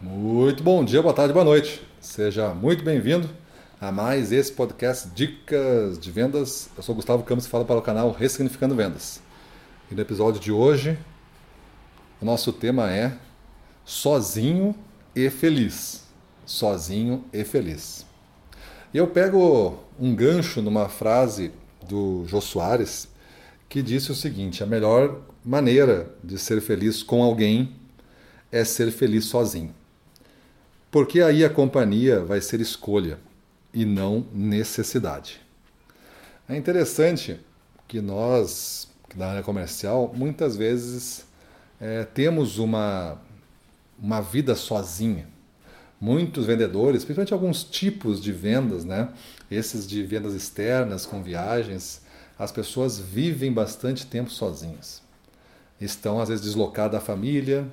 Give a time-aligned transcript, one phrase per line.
[0.00, 1.82] Muito bom dia, boa tarde, boa noite.
[2.00, 3.28] Seja muito bem-vindo
[3.80, 6.70] a mais esse podcast Dicas de Vendas.
[6.76, 9.20] Eu sou Gustavo Campos e falo para o canal Ressignificando Vendas.
[9.90, 10.96] E no episódio de hoje,
[12.22, 13.18] o nosso tema é
[13.84, 14.72] Sozinho
[15.16, 16.04] e Feliz.
[16.46, 18.06] Sozinho e Feliz.
[18.94, 21.50] E eu pego um gancho numa frase
[21.88, 23.08] do Jô Soares
[23.68, 27.74] que disse o seguinte: a melhor maneira de ser feliz com alguém
[28.52, 29.74] é ser feliz sozinho.
[30.90, 33.18] Porque aí a companhia vai ser escolha
[33.72, 35.40] e não necessidade.
[36.48, 37.38] É interessante
[37.86, 41.26] que nós, da área comercial, muitas vezes
[41.78, 43.20] é, temos uma,
[44.00, 45.28] uma vida sozinha.
[46.00, 49.10] Muitos vendedores, principalmente alguns tipos de vendas, né?
[49.50, 52.02] esses de vendas externas com viagens,
[52.38, 55.02] as pessoas vivem bastante tempo sozinhas.
[55.80, 57.66] Estão, às vezes, deslocadas da família,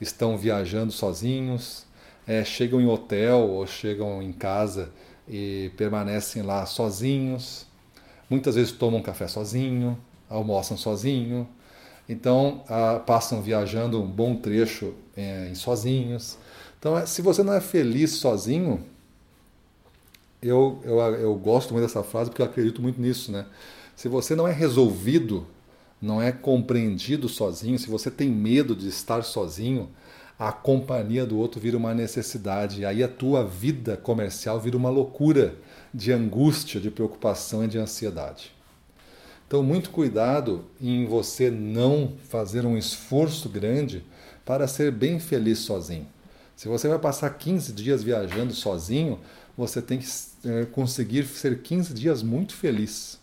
[0.00, 1.84] estão viajando sozinhos,
[2.26, 4.90] é, chegam em hotel ou chegam em casa
[5.28, 7.66] e permanecem lá sozinhos.
[8.28, 11.48] Muitas vezes tomam café sozinho, almoçam sozinho.
[12.08, 16.38] Então, ah, passam viajando um bom trecho é, sozinhos.
[16.78, 18.84] Então, é, se você não é feliz sozinho,
[20.42, 23.46] eu, eu, eu gosto muito dessa frase porque eu acredito muito nisso, né?
[23.94, 25.46] Se você não é resolvido,
[26.00, 29.88] não é compreendido sozinho, se você tem medo de estar sozinho,
[30.48, 32.84] a companhia do outro vira uma necessidade.
[32.84, 35.54] Aí a tua vida comercial vira uma loucura
[35.94, 38.52] de angústia, de preocupação e de ansiedade.
[39.46, 44.04] Então, muito cuidado em você não fazer um esforço grande
[44.44, 46.08] para ser bem feliz sozinho.
[46.56, 49.20] Se você vai passar 15 dias viajando sozinho,
[49.56, 50.08] você tem que
[50.44, 53.20] é, conseguir ser 15 dias muito feliz.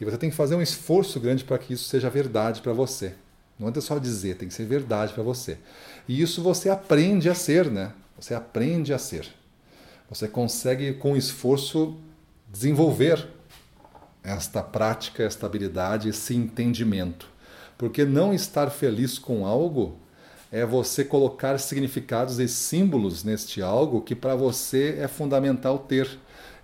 [0.00, 3.12] E você tem que fazer um esforço grande para que isso seja verdade para você.
[3.58, 5.58] Não é só dizer, tem que ser verdade para você.
[6.08, 7.92] E isso você aprende a ser, né?
[8.18, 9.28] Você aprende a ser.
[10.08, 11.96] Você consegue, com esforço,
[12.50, 13.28] desenvolver
[14.22, 17.28] esta prática, esta habilidade, esse entendimento.
[17.76, 19.98] Porque não estar feliz com algo
[20.50, 26.08] é você colocar significados e símbolos neste algo que para você é fundamental ter.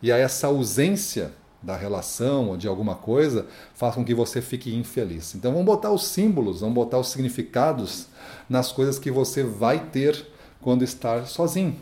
[0.00, 4.74] E aí essa ausência da relação ou de alguma coisa faz com que você fique
[4.74, 5.34] infeliz.
[5.34, 8.06] Então vamos botar os símbolos, vamos botar os significados
[8.48, 10.26] nas coisas que você vai ter
[10.60, 11.76] quando estar sozinho.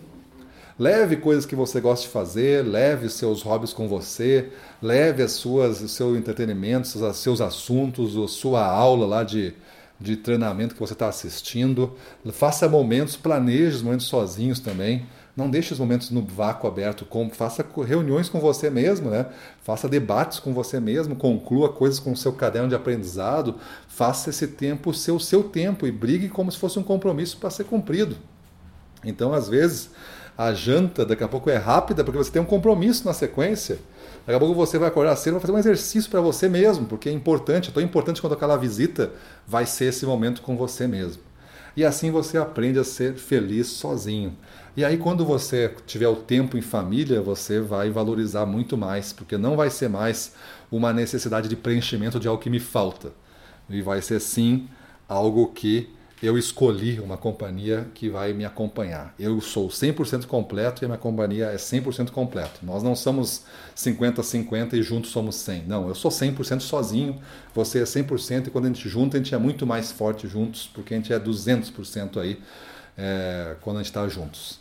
[0.79, 4.51] Leve coisas que você gosta de fazer, leve seus hobbies com você,
[4.81, 9.55] leve as suas, seu entretenimento, os seus assuntos, a sua aula lá de,
[9.99, 11.95] de treinamento que você está assistindo.
[12.31, 15.05] Faça momentos, planeje os momentos sozinhos também.
[15.39, 19.27] Não deixe os momentos no vácuo aberto, com, faça reuniões com você mesmo, né?
[19.63, 23.55] faça debates com você mesmo, conclua coisas com o seu caderno de aprendizado,
[23.87, 27.51] faça esse tempo ser o seu tempo e brigue como se fosse um compromisso para
[27.51, 28.17] ser cumprido.
[29.05, 29.91] Então, às vezes,
[30.37, 33.79] a janta daqui a pouco é rápida porque você tem um compromisso na sequência.
[34.27, 37.09] Daqui a pouco você vai acordar cedo, vai fazer um exercício para você mesmo, porque
[37.09, 39.13] é importante, é tão importante quando aquela visita
[39.47, 41.28] vai ser esse momento com você mesmo.
[41.79, 44.37] E assim você aprende a ser feliz sozinho.
[44.77, 49.39] E aí, quando você tiver o tempo em família, você vai valorizar muito mais, porque
[49.39, 50.35] não vai ser mais
[50.73, 53.13] uma necessidade de preenchimento de algo que me falta.
[53.71, 54.67] E vai ser sim
[55.09, 55.89] algo que
[56.21, 59.15] eu escolhi uma companhia que vai me acompanhar.
[59.19, 62.61] Eu sou 100% completo e a minha companhia é 100% completo.
[62.63, 63.45] Nós não somos
[63.77, 65.65] 50-50 e juntos somos 100.
[65.67, 67.21] Não, eu sou 100% sozinho,
[67.55, 70.69] você é 100% e quando a gente junta, a gente é muito mais forte juntos,
[70.75, 72.41] porque a gente é 200% aí
[72.97, 74.59] é, quando a gente está juntos.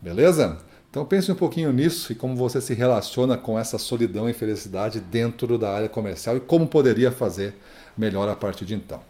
[0.00, 0.58] Beleza?
[0.90, 4.98] Então pense um pouquinho nisso e como você se relaciona com essa solidão e felicidade
[4.98, 7.54] dentro da área comercial e como poderia fazer
[7.96, 9.09] melhor a partir de então.